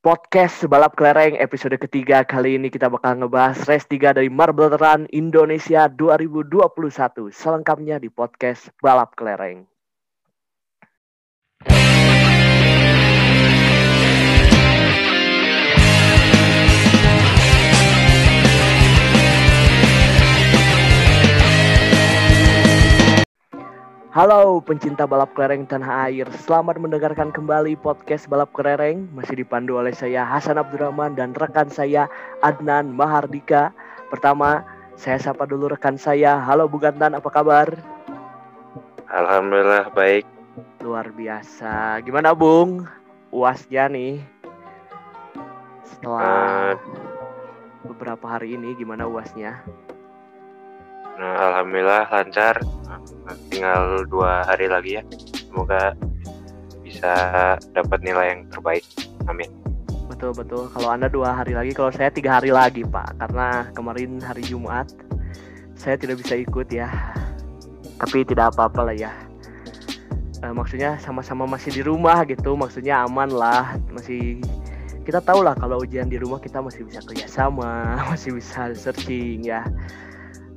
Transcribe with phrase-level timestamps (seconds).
[0.00, 5.04] Podcast Balap Kelereng episode ketiga kali ini kita bakal ngebahas race 3 dari Marble Run
[5.12, 9.68] Indonesia 2021 selengkapnya di podcast Balap Kelereng.
[24.10, 29.94] Halo pencinta balap kelereng tanah air, selamat mendengarkan kembali podcast balap kelereng masih dipandu oleh
[29.94, 32.10] saya Hasan Abdurrahman dan rekan saya
[32.42, 33.70] Adnan Mahardika.
[34.10, 34.66] Pertama,
[34.98, 36.42] saya sapa dulu rekan saya.
[36.42, 37.70] Halo Bung Adnan, apa kabar?
[39.14, 40.26] Alhamdulillah baik.
[40.82, 42.02] Luar biasa.
[42.02, 42.90] Gimana Bung?
[43.30, 44.26] Uasnya nih.
[45.86, 46.74] Setelah uh,
[47.86, 49.62] beberapa hari ini gimana uasnya?
[51.14, 52.58] Nah, alhamdulillah lancar.
[53.52, 55.02] Tinggal dua hari lagi ya.
[55.36, 55.94] Semoga
[56.82, 57.12] bisa
[57.74, 58.84] dapat nilai yang terbaik.
[59.30, 59.50] Amin.
[60.10, 60.66] Betul betul.
[60.74, 63.14] Kalau anda dua hari lagi, kalau saya tiga hari lagi pak.
[63.20, 64.90] Karena kemarin hari Jumat
[65.78, 66.90] saya tidak bisa ikut ya.
[68.00, 69.12] Tapi tidak apa-apa lah ya.
[70.40, 72.58] E, maksudnya sama-sama masih di rumah gitu.
[72.58, 73.78] Maksudnya aman lah.
[73.94, 74.42] Masih
[75.06, 79.64] kita tahu lah kalau ujian di rumah kita masih bisa kerjasama, masih bisa searching ya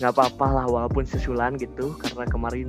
[0.03, 2.67] nggak apa-apa lah walaupun susulan gitu karena kemarin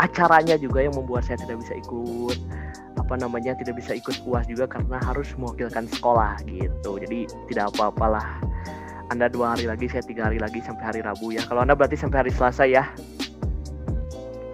[0.00, 2.40] acaranya juga yang membuat saya tidak bisa ikut
[2.96, 6.96] apa namanya tidak bisa ikut uas juga karena harus mewakilkan sekolah gitu.
[6.96, 8.40] Jadi tidak apa-apalah
[9.12, 11.44] anda dua hari lagi saya tiga hari lagi sampai hari Rabu ya.
[11.44, 12.88] Kalau anda berarti sampai hari Selasa ya?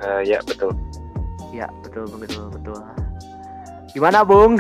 [0.03, 0.75] Uh, ya betul.
[1.55, 2.83] Ya betul betul betul.
[3.95, 4.59] Gimana Bung?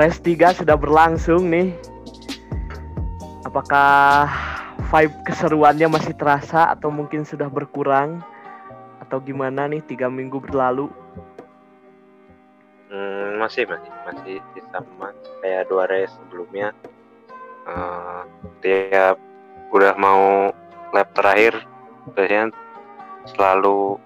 [0.00, 1.76] Race 3 sudah berlangsung nih.
[3.44, 4.26] Apakah
[4.88, 8.20] vibe keseruannya masih terasa atau mungkin sudah berkurang
[9.00, 10.88] atau gimana nih tiga minggu berlalu?
[12.92, 14.36] Hmm, masih masih masih
[14.70, 15.10] sama
[15.42, 16.70] kayak dua race sebelumnya.
[17.64, 18.28] Uh,
[18.60, 19.16] tiap
[19.72, 20.52] udah mau
[20.92, 21.56] lap terakhir
[22.12, 22.52] biasanya
[23.24, 23.96] selalu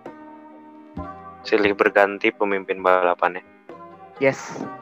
[1.42, 3.42] silih berganti pemimpin balapannya.
[4.18, 4.38] Yes,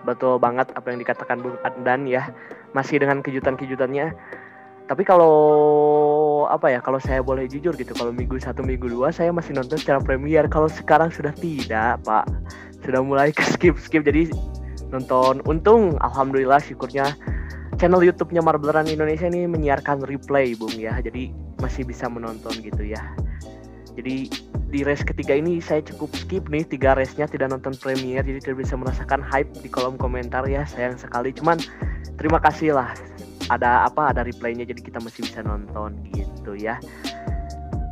[0.08, 2.32] betul banget apa yang dikatakan Bung Adnan ya.
[2.72, 4.16] Masih dengan kejutan-kejutannya
[4.86, 5.34] tapi kalau
[6.46, 9.82] apa ya kalau saya boleh jujur gitu kalau minggu satu minggu dua saya masih nonton
[9.82, 10.46] secara premier.
[10.46, 12.26] Kalau sekarang sudah tidak pak.
[12.86, 14.06] Sudah mulai ke skip skip.
[14.06, 14.30] Jadi
[14.94, 17.18] nonton untung alhamdulillah syukurnya
[17.82, 20.94] channel YouTube-nya Marble Run Indonesia ini menyiarkan replay bung ya.
[21.02, 23.02] Jadi masih bisa menonton gitu ya.
[23.98, 24.30] Jadi
[24.70, 26.62] di race ketiga ini saya cukup skip nih.
[26.62, 30.94] Tiga race-nya tidak nonton premier jadi tidak bisa merasakan hype di kolom komentar ya sayang
[30.94, 31.34] sekali.
[31.34, 31.58] Cuman
[32.14, 32.94] terima kasih lah
[33.52, 36.78] ada apa ada replaynya jadi kita masih bisa nonton gitu ya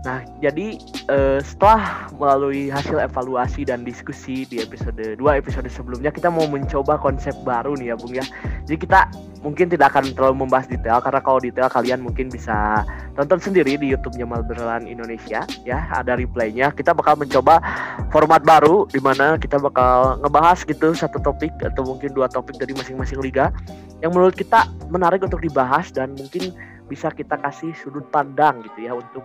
[0.04, 0.76] Nah, jadi
[1.08, 7.00] uh, setelah melalui hasil evaluasi dan diskusi di episode 2 episode sebelumnya kita mau mencoba
[7.00, 8.24] konsep baru nih ya Bung ya.
[8.68, 9.08] Jadi kita
[9.44, 12.82] mungkin tidak akan terlalu membahas detail karena kalau detail kalian mungkin bisa
[13.12, 16.72] tonton sendiri di YouTube-nya Malberan Indonesia ya, ada replaynya.
[16.72, 17.60] Kita bakal mencoba
[18.08, 22.72] format baru di mana kita bakal ngebahas gitu satu topik atau mungkin dua topik dari
[22.72, 23.52] masing-masing liga
[24.00, 26.56] yang menurut kita menarik untuk dibahas dan mungkin
[26.88, 29.24] bisa kita kasih sudut pandang gitu ya untuk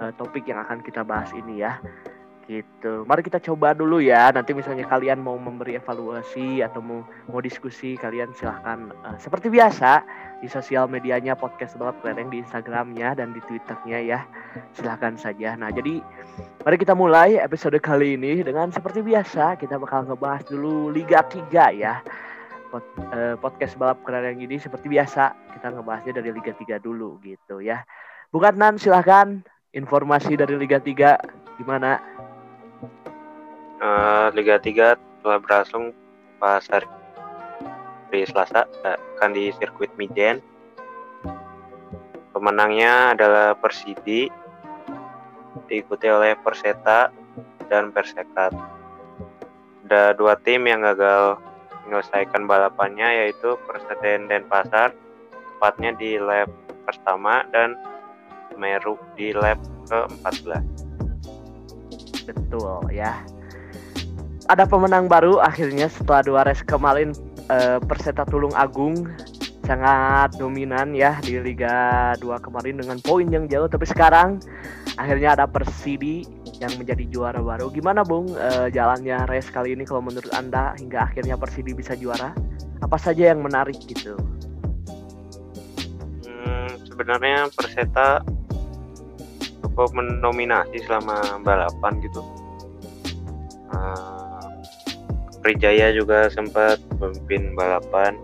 [0.00, 1.80] uh, topik yang akan kita bahas ini ya
[2.48, 3.04] gitu.
[3.08, 4.30] Mari kita coba dulu ya.
[4.32, 10.04] Nanti misalnya kalian mau memberi evaluasi atau mau mau diskusi, kalian silahkan uh, seperti biasa
[10.44, 14.20] di sosial medianya podcast balap kelereng di Instagramnya dan di Twitternya ya.
[14.76, 15.56] Silahkan saja.
[15.56, 16.04] Nah jadi
[16.62, 21.74] mari kita mulai episode kali ini dengan seperti biasa kita bakal ngebahas dulu Liga 3
[21.74, 22.04] ya.
[22.74, 27.86] Uh, podcast balap kelereng ini seperti biasa kita ngebahasnya dari Liga 3 dulu gitu ya.
[28.34, 32.02] Bukan Nan silahkan informasi dari Liga 3 gimana?
[33.82, 35.96] Uh, Liga 3 telah berlangsung
[36.36, 36.86] pas hari
[38.28, 40.38] Selasa akan di sirkuit Mijen.
[42.30, 44.30] Pemenangnya adalah Persidi
[45.66, 47.10] diikuti oleh Perseta
[47.66, 48.52] dan Persekat.
[49.88, 51.38] Ada dua tim yang gagal
[51.86, 54.92] menyelesaikan balapannya yaitu Perseta dan Pasar
[55.56, 56.50] tepatnya di lap
[56.84, 57.74] pertama dan
[58.54, 59.58] Meru di lap
[59.90, 60.62] ke-14.
[62.30, 63.18] Betul ya.
[64.44, 67.16] Ada pemenang baru akhirnya setelah dua race kemarin
[67.48, 69.08] uh, Perseta Tulung Agung
[69.64, 74.36] sangat dominan ya di Liga 2 kemarin dengan poin yang jauh tapi sekarang
[75.00, 76.28] akhirnya ada Persidi
[76.60, 77.72] yang menjadi juara baru.
[77.72, 82.36] Gimana Bung uh, jalannya race kali ini kalau menurut Anda hingga akhirnya Persidi bisa juara?
[82.84, 84.14] Apa saja yang menarik gitu?
[86.28, 88.20] Hmm, sebenarnya Perseta
[89.64, 92.20] cukup mendominasi selama balapan gitu.
[93.72, 94.13] Uh,
[95.44, 98.16] Prijaya juga sempat memimpin balapan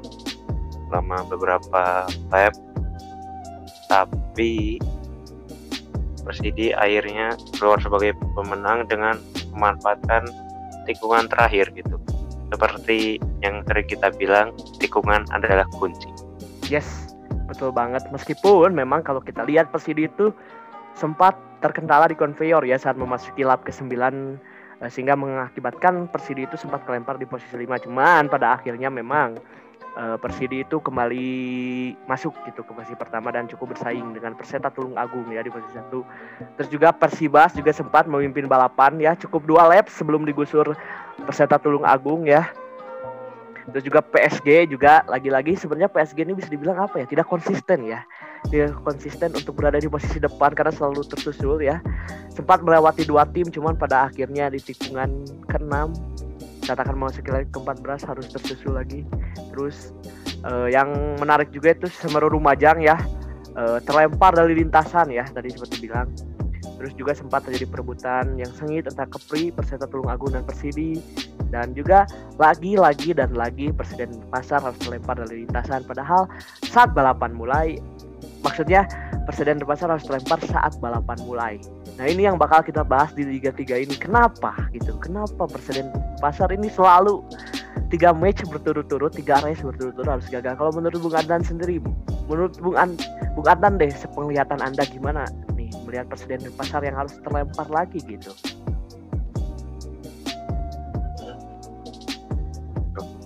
[0.89, 2.57] selama beberapa lap.
[3.93, 4.81] Tapi
[6.25, 9.21] Persidi akhirnya keluar sebagai pemenang dengan
[9.53, 10.25] memanfaatkan
[10.89, 12.01] tikungan terakhir gitu.
[12.49, 16.09] Seperti yang sering kita bilang tikungan adalah kunci.
[16.73, 17.11] Yes
[17.51, 18.07] betul banget.
[18.09, 20.33] Meskipun memang kalau kita lihat Persidi itu
[20.95, 24.41] sempat terkendala di konveyor ya saat memasuki lap ke-9 eh,
[24.88, 29.37] sehingga mengakibatkan Persidi itu sempat kelempar di posisi 5 cuman pada akhirnya memang
[30.00, 31.29] uh, Persidi itu kembali
[32.09, 35.77] masuk gitu ke posisi pertama dan cukup bersaing dengan Perseta Tulung Agung ya di posisi
[35.77, 36.00] satu.
[36.56, 40.73] Terus juga Persibas juga sempat memimpin balapan ya cukup dua lap sebelum digusur
[41.29, 42.49] Perseta Tulung Agung ya.
[43.71, 48.03] Terus juga PSG juga lagi-lagi sebenarnya PSG ini bisa dibilang apa ya tidak konsisten ya
[48.49, 51.79] dia konsisten untuk berada di posisi depan karena selalu tersusul ya
[52.33, 55.93] sempat melewati dua tim cuman pada akhirnya di tikungan ke-6
[56.71, 59.03] katakan memasuki lagi ke-14 harus tersusul lagi.
[59.51, 59.91] Terus
[60.47, 62.95] uh, yang menarik juga itu Semeru Lumajang ya
[63.59, 66.09] uh, terlempar dari lintasan ya tadi seperti bilang.
[66.81, 70.97] Terus juga sempat terjadi perebutan yang sengit antara Kepri, Perseta Tulung Agung dan Persidi
[71.53, 72.09] dan juga
[72.41, 76.25] lagi-lagi dan lagi Presiden Pasar harus terlempar dari lintasan padahal
[76.65, 77.77] saat balapan mulai
[78.43, 78.89] maksudnya
[79.29, 81.55] Presiden Pasar harus terlempar saat balapan mulai
[82.01, 83.93] Nah ini yang bakal kita bahas di Liga 3 ini.
[83.93, 84.97] Kenapa gitu?
[84.97, 87.21] Kenapa Presiden Pasar ini selalu
[87.93, 90.57] tiga match berturut-turut, tiga race berturut-turut harus gagal.
[90.57, 91.77] Kalau menurut Bung Adnan sendiri,
[92.25, 92.97] menurut Bung, An
[93.37, 98.33] Bung Adnan deh, sepenglihatan Anda gimana nih melihat Presiden Pasar yang harus terlempar lagi gitu?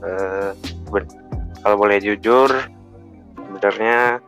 [0.02, 0.50] Uh,
[1.62, 2.50] kalau boleh jujur,
[3.38, 4.19] sebenarnya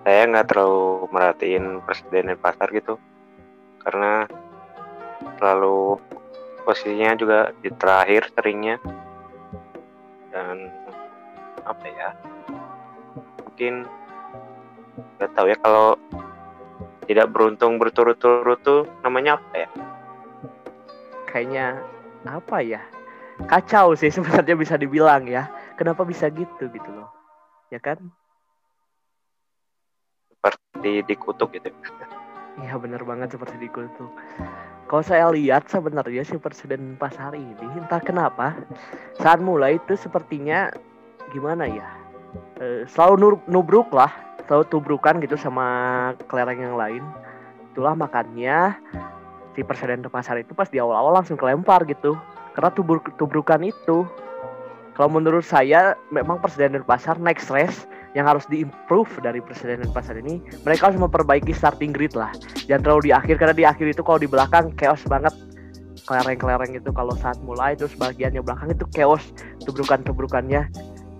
[0.00, 2.96] saya nggak terlalu merhatiin Presiden Pasar gitu.
[3.80, 4.24] Karena
[5.36, 6.00] selalu
[6.64, 8.76] posisinya juga di terakhir seringnya.
[10.32, 10.72] Dan
[11.64, 12.08] apa ya?
[13.44, 13.84] Mungkin
[15.20, 16.00] nggak tahu ya kalau
[17.04, 19.68] tidak beruntung berturut-turut tuh namanya apa ya?
[21.28, 21.66] Kayaknya
[22.24, 22.82] apa ya?
[23.44, 25.48] Kacau sih sebenarnya bisa dibilang ya.
[25.76, 27.08] Kenapa bisa gitu gitu loh?
[27.68, 28.00] Ya kan
[30.80, 31.68] seperti dikutuk gitu.
[32.64, 34.08] Iya benar banget seperti di tuh.
[34.88, 38.56] Kalau saya lihat sebenarnya si Presiden Pasar ini entah kenapa
[39.20, 40.72] saat mulai itu sepertinya
[41.30, 41.86] gimana ya?
[42.58, 44.10] E, selalu nubruk lah
[44.48, 45.66] selalu tubrukan gitu sama
[46.26, 47.04] kelereng yang lain.
[47.70, 48.74] Itulah makanya
[49.54, 52.18] si Presiden Pasar itu pas di awal-awal langsung kelempar gitu.
[52.56, 54.08] Karena tubruk tubrukan itu
[54.98, 57.86] kalau menurut saya memang Presiden Pasar next race
[58.18, 62.34] yang harus diimprove dari presiden dan pasar ini mereka harus memperbaiki starting grid lah.
[62.66, 65.34] Jangan terlalu di akhir karena di akhir itu kalau di belakang chaos banget.
[66.00, 69.30] Kelereng-kelereng itu kalau saat mulai terus bagiannya belakang itu chaos
[69.62, 70.66] tubrukan-tubrukannya.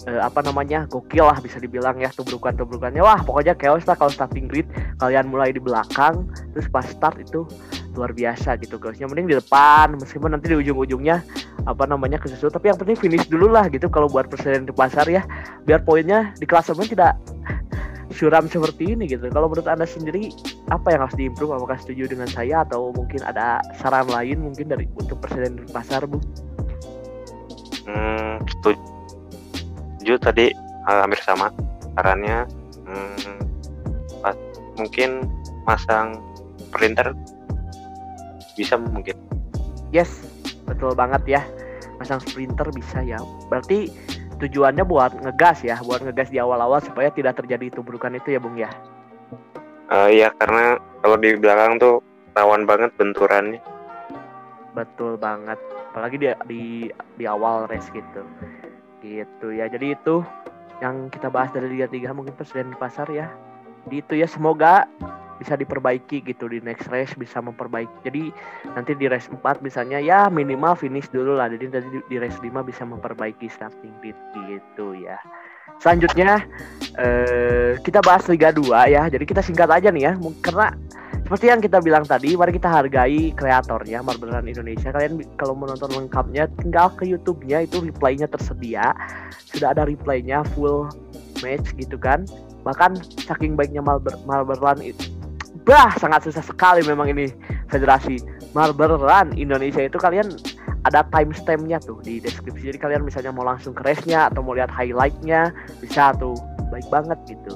[0.09, 2.99] Eh, apa namanya gokil lah bisa dibilang ya tubrukan-tubrukannya.
[2.99, 4.67] Wah pokoknya chaos lah kalau starting grid.
[4.99, 6.27] Kalian mulai di belakang
[6.57, 7.47] terus pas start itu
[7.95, 9.07] luar biasa gitu chaosnya.
[9.07, 11.23] Mending di depan meskipun nanti di ujung-ujungnya
[11.69, 15.05] apa namanya kesusul tapi yang penting finish dulu lah gitu kalau buat presiden di pasar
[15.11, 15.25] ya.
[15.69, 17.21] Biar poinnya di klasemen tidak
[18.15, 19.29] suram seperti ini gitu.
[19.31, 20.33] Kalau menurut anda sendiri
[20.73, 21.55] apa yang harus diimprove?
[21.57, 26.05] Apakah setuju dengan saya atau mungkin ada saran lain mungkin dari untuk presiden di pasar
[26.09, 26.19] bu?
[27.87, 30.15] Hmm, setuju.
[30.19, 30.51] Tadi
[30.89, 31.53] hampir sama
[31.95, 32.49] sarannya.
[32.89, 33.39] Hmm,
[34.81, 35.29] mungkin
[35.69, 36.17] masang
[36.73, 37.13] printer
[38.57, 39.15] bisa mungkin.
[39.91, 40.30] Yes
[40.71, 41.43] betul banget ya.
[41.99, 43.19] Pasang sprinter bisa ya.
[43.51, 43.91] Berarti
[44.41, 48.57] tujuannya buat ngegas ya buat ngegas di awal-awal supaya tidak terjadi tubrukan itu ya bung
[48.57, 48.71] ya?
[49.91, 51.99] Uh, ya karena kalau di belakang tuh
[52.39, 53.61] rawan banget benturannya.
[54.73, 55.59] Betul banget.
[55.93, 56.63] Apalagi di di
[57.19, 58.23] di awal race gitu.
[59.03, 59.67] Gitu ya.
[59.67, 60.23] Jadi itu
[60.81, 63.29] yang kita bahas dari Liga 3 mungkin presiden pasar ya.
[63.91, 64.31] Di itu ya.
[64.31, 64.87] Semoga
[65.41, 68.05] bisa diperbaiki gitu di next race bisa memperbaiki.
[68.05, 68.29] Jadi
[68.77, 71.49] nanti di race 4 misalnya ya minimal finish dulu lah.
[71.49, 75.17] Jadi nanti di race 5 bisa memperbaiki starting grid gitu ya.
[75.81, 76.45] Selanjutnya
[77.01, 79.09] eh, kita bahas Liga 2 ya.
[79.09, 80.13] Jadi kita singkat aja nih ya.
[80.45, 80.77] Karena
[81.25, 84.93] seperti yang kita bilang tadi mari kita hargai kreatornya Marbelan Indonesia.
[84.93, 88.93] Kalian kalau menonton lengkapnya tinggal ke YouTube-nya itu replaynya tersedia.
[89.49, 90.91] Sudah ada replaynya full
[91.41, 92.27] match gitu kan.
[92.67, 92.99] Bahkan
[93.31, 94.83] saking baiknya Marber Marbelan
[95.65, 97.31] bah sangat susah sekali memang ini
[97.69, 98.19] federasi
[98.57, 99.97] Marble Run Indonesia itu.
[100.01, 100.35] Kalian
[100.89, 102.73] ada timestampnya tuh di deskripsi.
[102.73, 106.35] Jadi kalian misalnya mau langsung ke race-nya atau mau lihat highlightnya bisa tuh.
[106.73, 107.53] Baik banget gitu.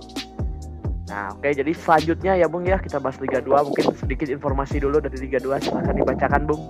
[1.08, 2.76] Nah oke okay, jadi selanjutnya ya Bung ya.
[2.78, 6.62] Kita bahas Liga 2 mungkin sedikit informasi dulu dari Liga 2 silahkan dibacakan Bung.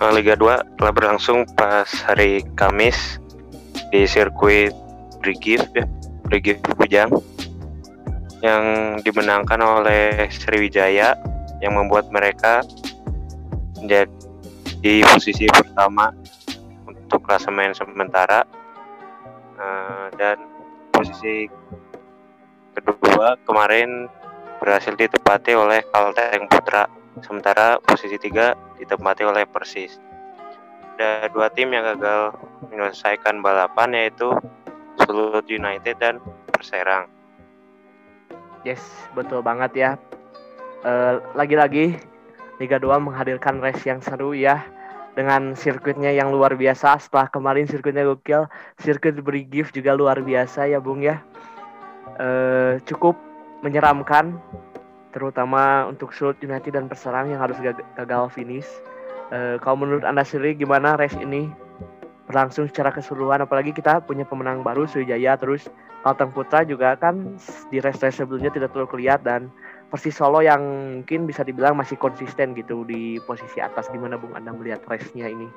[0.00, 3.20] Liga 2 telah berlangsung pas hari Kamis
[3.92, 4.72] di sirkuit
[5.20, 5.84] Brigif ya
[6.24, 7.12] Brigif Bujang
[8.40, 11.12] yang dimenangkan oleh Sriwijaya
[11.60, 12.64] yang membuat mereka
[13.76, 14.08] menjadi
[14.80, 16.08] di posisi pertama
[16.88, 18.44] untuk klasemen sementara.
[19.60, 20.40] Uh, dan
[20.88, 21.44] posisi
[22.72, 24.08] kedua kemarin
[24.56, 26.88] berhasil ditempati oleh Kalteng Putra
[27.20, 30.00] sementara posisi tiga ditempati oleh Persis.
[30.96, 32.32] Ada dua tim yang gagal
[32.72, 34.32] menyelesaikan balapan yaitu
[35.04, 37.19] Sulut United dan Perserang
[38.64, 38.80] yes
[39.16, 39.90] betul banget ya.
[40.80, 42.00] Uh, lagi-lagi
[42.60, 44.60] Liga 2 menghadirkan race yang seru ya
[45.16, 47.00] dengan sirkuitnya yang luar biasa.
[47.00, 51.24] Setelah kemarin sirkuitnya gokil sirkuit Brigif juga luar biasa ya Bung ya.
[52.20, 52.28] E,
[52.84, 53.16] cukup
[53.64, 54.36] menyeramkan
[55.10, 57.56] terutama untuk Sult United dan Perserang yang harus
[57.96, 58.68] gagal finish.
[59.32, 61.48] E, kalau menurut anda sendiri gimana race ini?
[62.30, 65.66] Berlangsung secara keseluruhan apalagi kita punya pemenang baru Sriwijaya terus
[66.00, 67.36] Kalteng Putra juga kan
[67.68, 69.42] di race-race sebelumnya tidak terlalu kelihatan dan
[69.90, 70.62] Persis Solo yang
[71.02, 75.50] mungkin bisa dibilang masih konsisten gitu di posisi atas gimana Bung Anda melihat race-nya ini?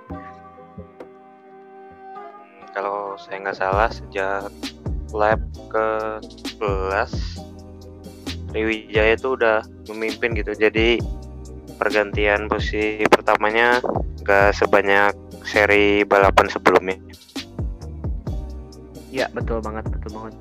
[2.74, 4.50] Kalau saya nggak salah sejak
[5.14, 5.38] lap
[5.70, 5.88] ke
[6.58, 7.44] 11
[8.50, 10.98] Sriwijaya itu udah memimpin gitu jadi
[11.78, 13.82] pergantian posisi pertamanya
[14.22, 15.14] nggak sebanyak
[15.46, 16.98] seri balapan sebelumnya.
[19.14, 20.34] Iya betul banget betul banget.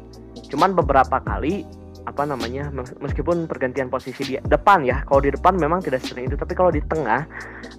[0.49, 1.69] Cuman beberapa kali
[2.03, 2.67] apa namanya
[2.99, 6.75] meskipun pergantian posisi di depan ya kalau di depan memang tidak sering itu tapi kalau
[6.75, 7.23] di tengah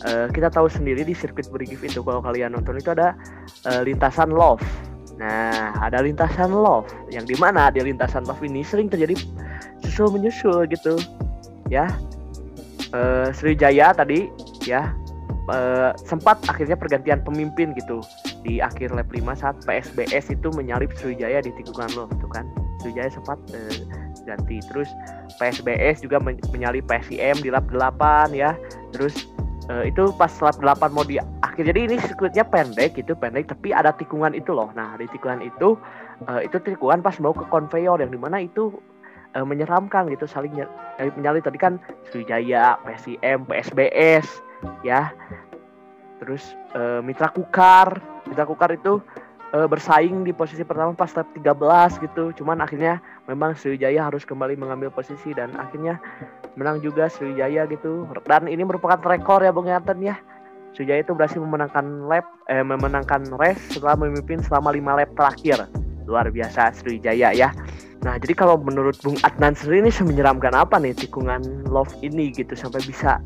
[0.08, 3.20] uh, kita tahu sendiri di sirkuit Brigif itu kalau kalian nonton itu ada
[3.68, 4.64] uh, lintasan love
[5.20, 9.20] nah ada lintasan love yang di mana di lintasan love ini sering terjadi
[9.84, 10.96] susul menyusul gitu
[11.68, 11.92] ya.
[12.94, 14.30] Uh, Sriwijaya tadi
[14.70, 14.94] ya
[15.50, 18.00] uh, sempat akhirnya pergantian pemimpin gitu
[18.44, 22.46] di akhir lap 5 saat PSBS itu menyalip Sriwijaya di tikungan love itu kan.
[22.84, 23.78] Sriwijaya sempat uh,
[24.28, 24.60] ganti.
[24.68, 24.92] Terus
[25.40, 26.20] PSBS juga
[26.52, 28.54] menyalip PSIM di lap 8 ya.
[28.92, 29.32] Terus
[29.72, 31.64] uh, itu pas lap 8 mau di akhir.
[31.72, 34.70] Jadi ini sirkuitnya pendek gitu pendek tapi ada tikungan itu loh.
[34.76, 35.80] Nah di tikungan itu
[36.28, 38.76] uh, itu tikungan pas mau ke konveyor yang di mana itu
[39.40, 40.52] uh, menyeramkan gitu saling
[41.16, 41.48] menyalip.
[41.48, 41.80] Tadi kan
[42.12, 44.28] Sriwijaya PSIM PSBS
[44.84, 45.12] ya
[46.24, 49.04] terus uh, Mitra Kukar Mitra Kukar itu
[49.54, 52.34] uh, bersaing di posisi pertama pas lap 13 gitu.
[52.42, 53.00] Cuman akhirnya
[53.30, 56.02] memang Sriwijaya harus kembali mengambil posisi dan akhirnya
[56.58, 58.10] menang juga Sriwijaya gitu.
[58.26, 60.18] Dan ini merupakan rekor ya Bung Yanten ya.
[60.74, 65.58] Sriwijaya itu berhasil memenangkan lap eh memenangkan race setelah memimpin selama 5 lap terakhir.
[66.10, 67.54] Luar biasa Sriwijaya ya.
[68.04, 72.52] Nah, jadi kalau menurut Bung Adnan sendiri ini semenyeramkan apa nih tikungan love ini gitu
[72.52, 73.24] sampai bisa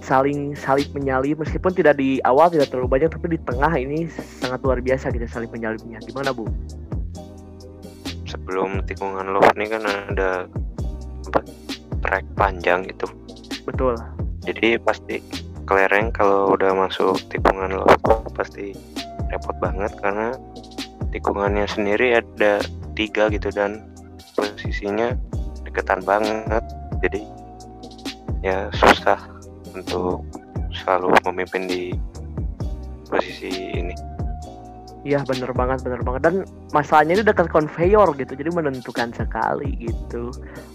[0.00, 4.10] saling saling menyalip meskipun tidak di awal tidak terlalu banyak tapi di tengah ini
[4.40, 6.48] sangat luar biasa gitu saling menyalipnya gimana bu?
[8.26, 10.46] Sebelum tikungan love ini kan ada
[11.30, 11.40] apa
[12.02, 13.06] track panjang gitu.
[13.66, 13.94] Betul.
[14.46, 15.20] Jadi pasti
[15.68, 18.74] kelereng kalau udah masuk tikungan love pasti
[19.30, 20.34] repot banget karena
[21.14, 22.58] tikungannya sendiri ada
[22.98, 23.86] tiga gitu dan
[24.34, 25.14] posisinya
[25.62, 26.64] deketan banget
[26.98, 27.22] jadi
[28.42, 29.39] ya susah
[29.74, 30.22] untuk
[30.70, 31.82] selalu memimpin di
[33.10, 33.94] posisi ini.
[35.00, 36.28] Iya bener banget bener banget.
[36.28, 36.34] Dan
[36.76, 40.28] masalahnya ini dekat conveyor gitu jadi menentukan sekali gitu.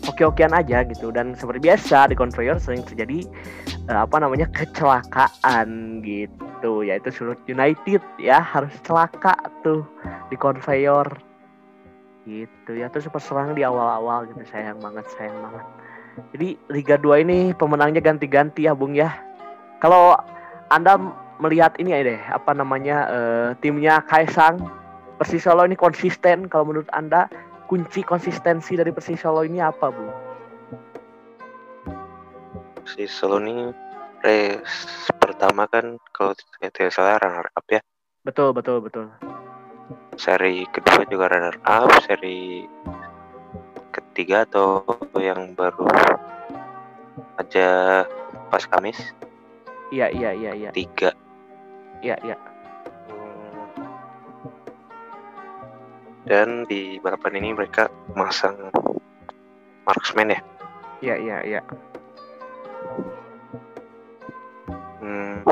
[0.09, 1.13] Oke okean aja gitu.
[1.13, 3.21] Dan seperti biasa di conveyor sering terjadi
[3.93, 6.81] uh, apa namanya kecelakaan gitu.
[6.81, 9.85] Yaitu Sulut United ya harus celaka tuh
[10.33, 11.05] di conveyor
[12.25, 14.41] gitu ya terus perserang di awal-awal gitu.
[14.49, 15.65] Sayang banget sayang banget
[16.31, 19.11] jadi Liga 2 ini pemenangnya ganti-ganti ya Bung ya.
[19.83, 20.15] Kalau
[20.71, 20.95] Anda
[21.39, 24.63] melihat ini ya deh, apa namanya uh, timnya Kaisang
[25.15, 27.31] Persis Solo ini konsisten kalau menurut Anda
[27.71, 30.05] kunci konsistensi dari Persis Solo ini apa, Bu?
[32.83, 33.71] Persis Solo ini
[34.23, 37.79] race pertama kan kalau tidak salah runner up ya.
[38.27, 39.07] Betul, betul, betul.
[40.19, 42.67] Seri kedua juga runner up, seri
[44.15, 44.87] ketiga atau
[45.19, 45.83] yang baru
[47.35, 47.67] aja
[48.47, 48.95] pas Kamis?
[49.91, 50.69] Iya iya iya iya.
[50.71, 51.11] Tiga.
[51.99, 52.39] Iya iya.
[53.11, 53.67] Hmm.
[56.23, 58.55] Dan di balapan ini mereka masang
[59.83, 60.39] marksman ya?
[61.03, 61.61] Iya iya iya.
[65.03, 65.43] Hmm.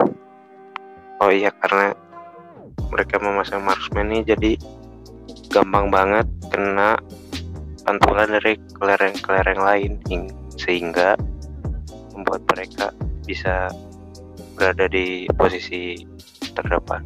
[1.19, 1.91] Oh iya karena
[2.87, 4.55] mereka memasang marksman ini jadi
[5.51, 6.95] gampang banget kena
[7.83, 9.91] pantulan dari kelereng-kelereng lain
[10.55, 11.19] sehingga
[12.15, 12.95] membuat mereka
[13.27, 13.71] bisa
[14.55, 16.03] berada di posisi
[16.53, 17.03] terdepan.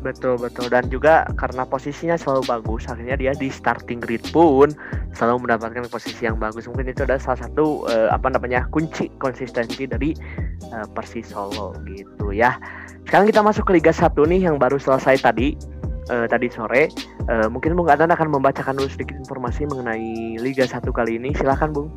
[0.00, 4.72] Betul betul dan juga karena posisinya selalu bagus akhirnya dia di starting grid pun
[5.12, 9.84] selalu mendapatkan posisi yang bagus mungkin itu adalah salah satu uh, apa namanya kunci konsistensi
[9.84, 10.16] dari
[10.72, 12.56] uh, Persis Solo gitu ya.
[13.04, 15.52] Sekarang kita masuk ke Liga 1 nih yang baru selesai tadi
[16.10, 16.90] uh, tadi sore.
[17.30, 21.30] Uh, mungkin Bung Adnan akan membacakan dulu sedikit informasi mengenai Liga 1 kali ini.
[21.32, 21.88] Silahkan Bung.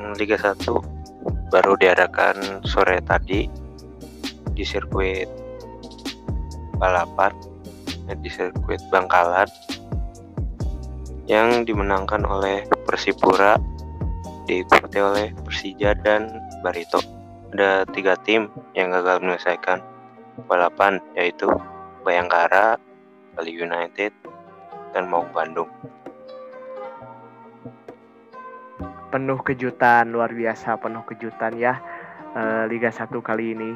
[0.00, 0.64] Hmm, Liga 1
[1.52, 3.46] baru diadakan sore tadi
[4.58, 5.30] di sirkuit
[6.82, 7.30] balapan
[8.18, 9.46] di sirkuit Bangkalan
[11.30, 13.56] yang dimenangkan oleh Persipura
[14.44, 16.28] diikuti oleh Persija dan
[16.60, 17.00] Barito.
[17.54, 19.93] Ada tiga tim yang gagal menyelesaikan
[20.46, 21.46] balapan yaitu
[22.04, 22.76] Bayangkara,
[23.32, 24.12] Bali United,
[24.92, 25.70] dan Maung Bandung.
[29.08, 31.80] Penuh kejutan luar biasa, penuh kejutan ya
[32.34, 33.72] eh, Liga 1 kali ini.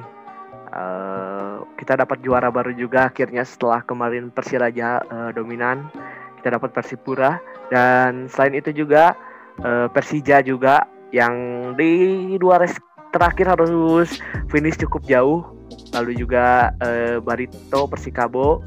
[0.68, 5.88] Uh, kita dapat juara baru juga akhirnya setelah kemarin Persiraja uh, dominan.
[6.36, 7.40] Kita dapat Persipura
[7.72, 9.16] dan selain itu juga
[9.90, 11.34] Persija juga yang
[11.74, 12.78] di dua race
[13.10, 15.57] terakhir harus finish cukup jauh
[15.94, 18.62] lalu juga uh, Barito Persikabo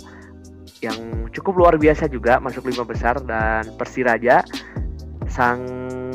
[0.82, 4.42] yang cukup luar biasa juga masuk lima besar dan Persiraja
[5.30, 5.62] sang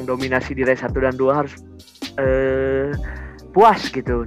[0.02, 1.54] dominasi di race 1 dan 2 harus
[2.18, 2.90] uh,
[3.54, 4.26] puas gitu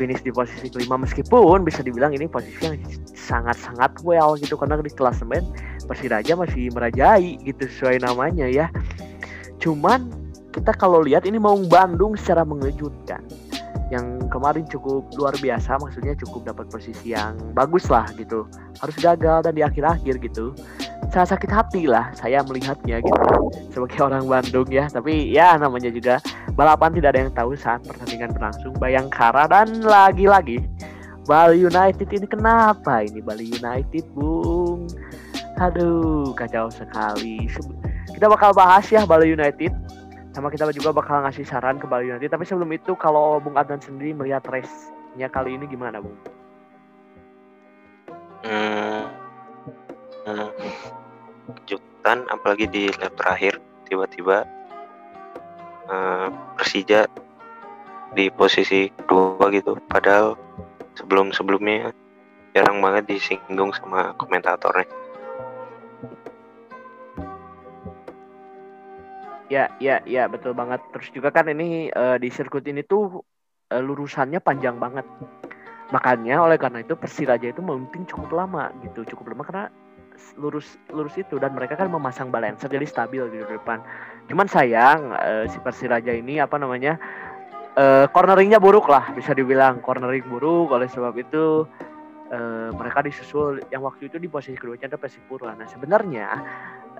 [0.00, 2.80] finish di posisi kelima meskipun bisa dibilang ini posisi yang
[3.12, 5.44] sangat-sangat well gitu karena di klasemen
[5.84, 8.70] Persiraja masih merajai gitu sesuai namanya ya.
[9.58, 10.08] Cuman
[10.54, 13.20] kita kalau lihat ini mau Bandung secara mengejutkan
[13.90, 18.46] yang kemarin cukup luar biasa maksudnya cukup dapat posisi yang bagus lah gitu.
[18.78, 20.54] Harus gagal dan di akhir-akhir gitu.
[21.10, 23.22] Saya sakit hati lah saya melihatnya gitu
[23.74, 24.86] sebagai orang Bandung ya.
[24.86, 26.22] Tapi ya namanya juga
[26.54, 28.72] balapan tidak ada yang tahu saat pertandingan berlangsung.
[28.78, 30.62] Bayangkara dan lagi-lagi
[31.26, 33.18] Bali United ini kenapa ini?
[33.18, 34.86] Bali United Bung.
[35.58, 37.50] Aduh kacau sekali.
[38.14, 39.74] Kita bakal bahas ya Bali United
[40.40, 43.76] sama kita juga bakal ngasih saran ke Bali United tapi sebelum itu kalau Bung Adnan
[43.76, 46.16] sendiri melihat race-nya kali ini gimana Bung?
[48.40, 49.04] Hmm,
[50.24, 50.48] hmm,
[51.60, 54.48] kejutan apalagi di lap terakhir tiba-tiba
[55.92, 57.04] uh, Persija
[58.16, 59.76] di posisi kedua gitu.
[59.92, 60.40] Padahal
[60.96, 61.92] sebelum sebelumnya
[62.56, 64.88] jarang banget disinggung sama komentatornya
[69.50, 70.78] Ya, ya, ya, betul banget.
[70.94, 73.18] Terus juga kan ini uh, di sirkuit ini tuh
[73.74, 75.02] uh, lurusannya panjang banget.
[75.90, 79.66] Makanya oleh karena itu Persiraja itu memimpin cukup lama gitu, cukup lama karena
[80.38, 83.82] lurus lurus itu dan mereka kan memasang balancer jadi stabil di depan.
[84.30, 86.94] Cuman sayang uh, si Persiraja ini apa namanya?
[87.74, 91.66] Uh, corneringnya buruk lah bisa dibilang cornering buruk oleh sebab itu
[92.30, 95.54] uh, mereka disusul yang waktu itu di posisi kedua ada Persipura.
[95.54, 96.26] Nah sebenarnya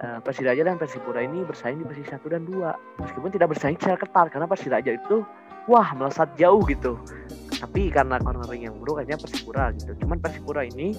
[0.05, 2.75] uh, Persiraja dan Persipura ini bersaing di posisi satu dan dua.
[3.01, 5.25] Meskipun tidak bersaing secara ketat karena Persiraja itu
[5.69, 6.97] wah melesat jauh gitu.
[7.61, 9.93] Tapi karena cornering yang buruk akhirnya Persipura gitu.
[10.01, 10.97] Cuman Persipura ini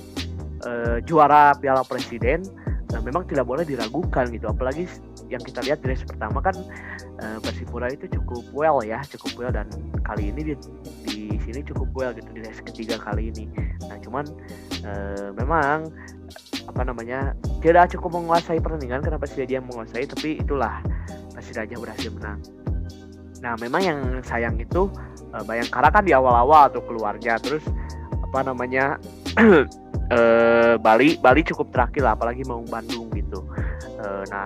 [0.66, 2.46] uh, juara Piala Presiden
[2.94, 4.46] uh, memang tidak boleh diragukan gitu.
[4.46, 4.86] Apalagi
[5.32, 6.54] yang kita lihat di race pertama kan
[7.26, 9.52] uh, Persipura itu cukup well ya cukup well.
[9.54, 9.68] Dan
[10.06, 10.56] kali ini di,
[11.10, 13.50] di sini cukup well gitu di race ketiga kali ini.
[13.90, 14.30] Nah cuman
[14.86, 15.90] uh, memang
[16.68, 20.82] apa namanya tidak cukup menguasai pertandingan karena Persija yang menguasai tapi itulah
[21.34, 22.40] Persija berhasil menang.
[23.42, 24.90] Nah memang yang sayang itu
[25.34, 27.66] uh, Bayangkara kan di awal-awal tuh keluarnya terus
[28.22, 29.02] apa namanya
[29.42, 33.42] uh, Bali Bali cukup terakhir lah apalagi mau Bandung gitu.
[34.02, 34.46] Uh, nah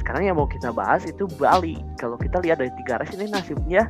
[0.00, 1.76] sekarang yang mau kita bahas itu Bali.
[2.00, 3.86] Kalau kita lihat dari tiga race ini nasibnya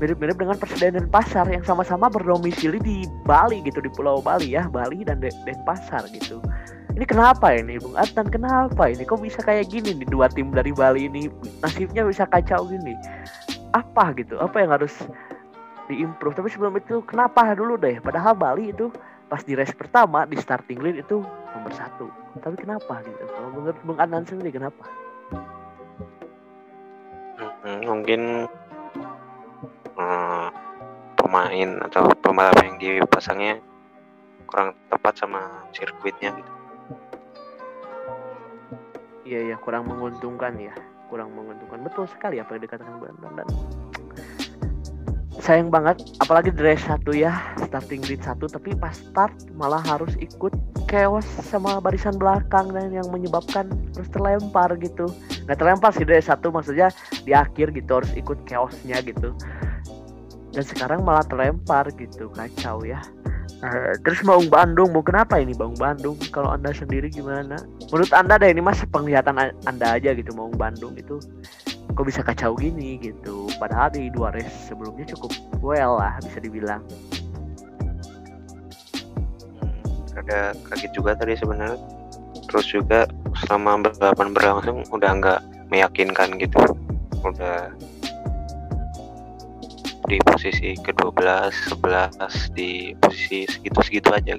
[0.00, 4.64] mirip-mirip dengan Persiden dan Pasar yang sama-sama berdomisili di Bali gitu di Pulau Bali ya
[4.66, 6.40] Bali dan Denpasar gitu
[6.96, 8.26] ini kenapa ini Bung Adnan?
[8.30, 9.06] Kenapa ini?
[9.06, 11.30] Kok bisa kayak gini nih dua tim dari Bali ini?
[11.62, 12.98] Nasibnya bisa kacau gini.
[13.70, 14.40] Apa gitu?
[14.42, 14.94] Apa yang harus
[15.86, 16.34] diimprove?
[16.34, 18.02] Tapi sebelum itu kenapa dulu deh?
[18.02, 18.90] Padahal Bali itu
[19.30, 21.22] pas di race pertama di starting line itu
[21.54, 22.10] nomor satu.
[22.42, 23.22] Tapi kenapa gitu?
[23.22, 24.82] Kalau menurut Bung Adnan sendiri kenapa?
[27.60, 28.50] Hmm, mungkin
[29.94, 30.46] hmm,
[31.14, 33.62] pemain atau pembalap yang dipasangnya
[34.50, 36.59] kurang tepat sama sirkuitnya gitu
[39.30, 40.74] iya ya kurang menguntungkan ya.
[41.06, 41.86] Kurang menguntungkan.
[41.86, 43.48] Betul sekali apa yang dikatakan Brandon dan
[45.40, 47.32] sayang banget apalagi race satu ya
[47.64, 50.52] starting grid satu tapi pas start malah harus ikut
[50.84, 55.06] chaos sama barisan belakang dan yang menyebabkan terus terlempar gitu.
[55.46, 56.90] Nggak terlempar sih dari satu maksudnya
[57.22, 59.32] di akhir gitu harus ikut chaosnya gitu.
[60.50, 62.98] Dan sekarang malah terlempar gitu kacau ya
[63.60, 66.16] Uh, terus Maung Bandung, mau kenapa ini Maung Bandung?
[66.32, 67.60] Kalau anda sendiri gimana?
[67.92, 69.36] Menurut anda deh ini mas penglihatan
[69.68, 71.20] anda aja gitu Maung Bandung itu
[71.92, 73.52] kok bisa kacau gini gitu.
[73.60, 76.80] Padahal di dua race sebelumnya cukup well lah bisa dibilang.
[79.60, 81.76] Hmm, ada kaget juga tadi sebenarnya.
[82.48, 83.04] Terus juga
[83.44, 86.56] selama balapan berlangsung udah nggak meyakinkan gitu.
[87.20, 87.68] Udah
[90.10, 91.22] di posisi ke-12,
[91.70, 94.34] 11 di posisi segitu-segitu aja.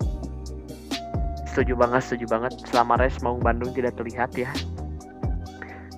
[1.48, 2.60] Setuju banget, setuju banget.
[2.68, 4.52] Selama race Maung Bandung tidak terlihat ya.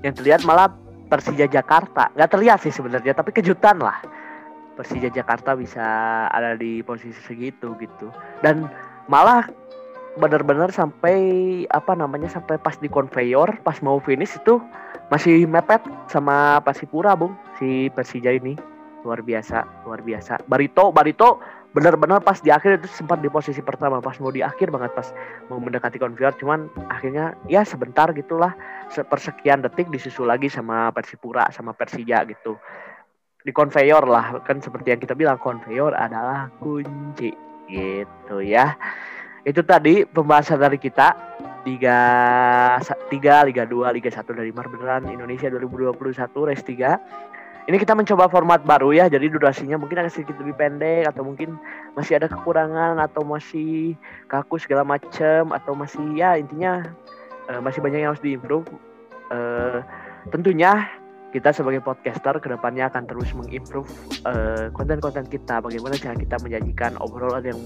[0.06, 0.70] Yang terlihat malah
[1.10, 2.14] Persija Jakarta.
[2.14, 3.98] Nggak terlihat sih sebenarnya, tapi kejutan lah.
[4.78, 5.86] Persija Jakarta bisa
[6.30, 8.14] ada di posisi segitu gitu.
[8.46, 8.70] Dan
[9.10, 9.50] malah
[10.22, 11.18] benar-benar sampai
[11.74, 14.62] apa namanya sampai pas di konveyor pas mau finish itu
[15.10, 18.54] masih mepet sama Pasipura bung si Persija ini
[19.04, 20.48] luar biasa luar biasa.
[20.48, 24.70] Barito Barito benar-benar pas di akhir itu sempat di posisi pertama pas mau di akhir
[24.70, 25.10] banget pas
[25.50, 28.54] mau mendekati konveyor cuman akhirnya ya sebentar gitulah
[28.94, 32.62] sepersekian detik disusul lagi sama Persipura sama Persija gitu.
[33.44, 37.34] Di konveyor lah kan seperti yang kita bilang konveyor adalah kunci
[37.68, 38.78] gitu ya.
[39.44, 41.12] Itu tadi pembahasan dari kita
[41.64, 42.00] Liga
[42.80, 47.33] 3, Liga 2, Liga 1 dari Marberan Indonesia 2021 race 3
[47.64, 51.56] ini kita mencoba format baru ya jadi durasinya mungkin agak sedikit lebih pendek atau mungkin
[51.96, 53.96] masih ada kekurangan atau masih
[54.28, 56.84] kaku segala macam atau masih ya intinya
[57.48, 58.68] uh, masih banyak yang harus diimprove.
[59.32, 59.82] Uh,
[60.30, 60.88] tentunya
[61.34, 63.90] kita sebagai podcaster ke depannya akan terus mengimprove
[64.30, 67.60] uh, konten-konten kita bagaimana cara kita menyajikan obrolan yang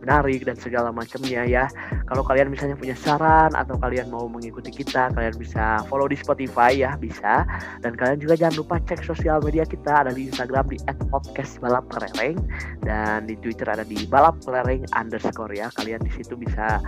[0.00, 1.64] menarik dan segala macamnya ya.
[2.08, 6.74] Kalau kalian misalnya punya saran atau kalian mau mengikuti kita, kalian bisa follow di Spotify
[6.74, 7.44] ya, bisa.
[7.84, 10.78] Dan kalian juga jangan lupa cek sosial media kita ada di Instagram di
[11.12, 12.36] @podcastbalapkelereng
[12.82, 15.68] dan di Twitter ada di balapkelereng underscore ya.
[15.76, 16.80] Kalian di situ bisa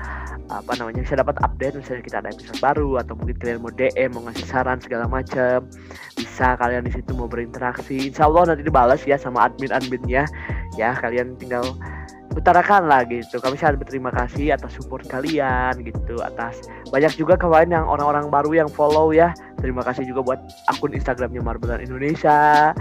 [0.51, 4.11] apa namanya bisa dapat update misalnya kita ada episode baru atau mungkin kalian mau DM
[4.13, 5.65] mau ngasih saran segala macam
[6.17, 10.29] bisa kalian di situ mau berinteraksi insya Allah nanti dibalas ya sama admin adminnya
[10.77, 11.65] ya kalian tinggal
[12.37, 13.39] utarakan lah gitu.
[13.39, 18.65] Kami sangat berterima kasih atas support kalian gitu atas banyak juga kawan yang orang-orang baru
[18.65, 19.37] yang follow ya.
[19.61, 20.41] Terima kasih juga buat
[20.73, 22.73] akun Instagramnya Marbelan Indonesia.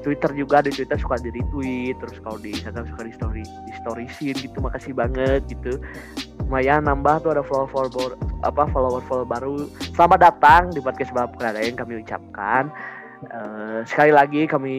[0.00, 3.72] Twitter juga di Twitter suka di retweet terus kalau di Instagram suka di story di
[3.84, 4.56] story scene gitu.
[4.64, 5.76] Makasih banget gitu.
[6.48, 9.68] Lumayan nambah tuh ada follower follower apa follower follower baru.
[9.92, 12.72] Selamat datang di podcast balap yang kami ucapkan
[13.18, 14.76] Uh, sekali lagi kami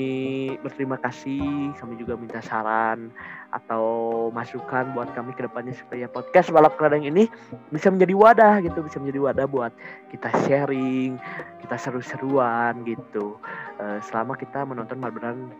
[0.64, 3.12] berterima kasih, kami juga minta saran
[3.52, 3.84] atau
[4.32, 7.28] masukan buat kami ke depannya supaya podcast balap keradang ini
[7.68, 9.76] bisa menjadi wadah gitu, bisa menjadi wadah buat
[10.16, 11.20] kita sharing,
[11.60, 13.36] kita seru-seruan gitu.
[13.76, 15.52] Uh, selama kita menonton Marberan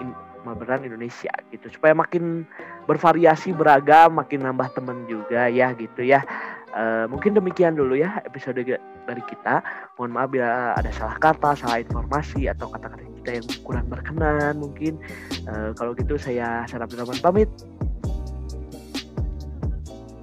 [0.00, 0.16] in,
[0.48, 2.48] Marberan Indonesia gitu, supaya makin
[2.88, 6.24] bervariasi, beragam, makin nambah temen juga ya gitu ya.
[6.72, 9.60] Uh, mungkin demikian dulu ya episode dari kita.
[10.00, 14.98] Mohon maaf bila ada salah kata, salah informasi atau kata-kata kita yang kurang berkenan mungkin.
[15.46, 17.48] Uh, kalau gitu saya Sarap Abdurrahman pamit.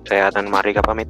[0.10, 1.08] Saya Atan Marika pamit.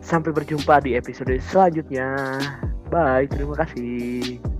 [0.00, 2.40] Sampai berjumpa di episode selanjutnya.
[2.88, 4.51] Bye, terima kasih.